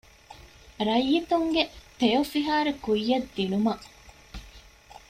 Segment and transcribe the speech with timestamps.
[0.87, 1.63] ރައްޔިތުންގެ
[1.99, 3.85] ތެޔޮފިހާރަ ކުއްޔަށް ދިނުމަށް